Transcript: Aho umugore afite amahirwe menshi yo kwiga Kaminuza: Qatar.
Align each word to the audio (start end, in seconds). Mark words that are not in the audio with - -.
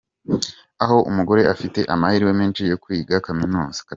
Aho 0.83 0.97
umugore 1.09 1.41
afite 1.53 1.79
amahirwe 1.93 2.31
menshi 2.39 2.61
yo 2.71 2.77
kwiga 2.83 3.23
Kaminuza: 3.25 3.79
Qatar. 3.79 3.89